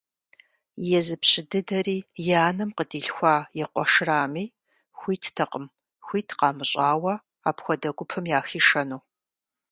[0.97, 1.97] Езы пщы дыдэри,
[2.31, 4.45] и анэм къыдилъхуа и къуэшрами,
[4.99, 5.65] хуиттэкъым
[6.05, 7.13] хуит къамыщӏауэ
[7.49, 8.99] апхуэдэ гупым яхишэну.